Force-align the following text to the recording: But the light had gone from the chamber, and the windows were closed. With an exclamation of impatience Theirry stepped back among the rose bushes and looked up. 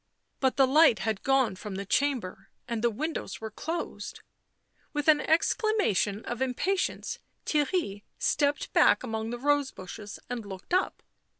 But 0.39 0.55
the 0.57 0.65
light 0.65 0.97
had 0.97 1.21
gone 1.21 1.55
from 1.55 1.75
the 1.75 1.85
chamber, 1.85 2.49
and 2.67 2.81
the 2.83 2.89
windows 2.89 3.39
were 3.39 3.51
closed. 3.51 4.21
With 4.93 5.07
an 5.07 5.21
exclamation 5.21 6.25
of 6.25 6.41
impatience 6.41 7.19
Theirry 7.45 8.01
stepped 8.17 8.73
back 8.73 9.03
among 9.03 9.29
the 9.29 9.37
rose 9.37 9.69
bushes 9.69 10.17
and 10.27 10.43
looked 10.43 10.73
up. 10.73 11.03